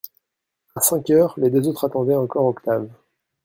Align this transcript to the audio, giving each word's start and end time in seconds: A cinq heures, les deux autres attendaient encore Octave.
A 0.75 0.81
cinq 0.81 1.11
heures, 1.11 1.35
les 1.37 1.51
deux 1.51 1.67
autres 1.67 1.85
attendaient 1.85 2.15
encore 2.15 2.47
Octave. 2.47 2.89